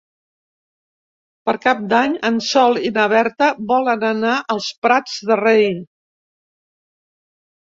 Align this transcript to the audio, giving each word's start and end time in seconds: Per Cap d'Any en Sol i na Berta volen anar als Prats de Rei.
Per 1.49 1.53
Cap 1.65 1.83
d'Any 1.91 2.15
en 2.29 2.39
Sol 2.45 2.79
i 2.89 2.93
na 2.95 3.03
Berta 3.11 3.51
volen 3.73 4.07
anar 4.09 4.33
als 4.55 4.71
Prats 4.87 5.19
de 5.33 5.39
Rei. 5.45 5.71